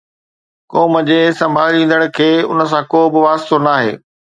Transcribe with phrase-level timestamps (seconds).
[0.71, 3.93] قوم جي سنڀاليندڙ کي ان سان ڪو به واسطو ناهي